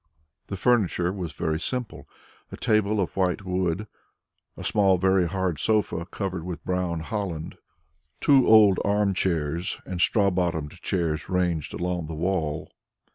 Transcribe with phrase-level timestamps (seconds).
[0.47, 2.09] The furniture was very simple
[2.51, 3.85] a table of white wood,
[4.57, 7.59] a small very hard sofa covered with brown holland,
[8.19, 12.71] two old arm chairs and straw bottomed chairs ranged along the wall.